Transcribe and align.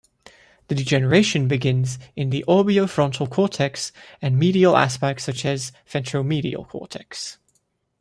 The 0.67 0.73
degeneration 0.73 1.47
begins 1.47 1.99
in 2.15 2.31
the 2.31 2.43
orbitofrontal 2.47 3.29
cortex 3.29 3.91
and 4.19 4.35
medial 4.39 4.75
aspects 4.75 5.25
such 5.25 5.45
as 5.45 5.71
ventromedial 5.87 6.67
cortex. 6.67 7.37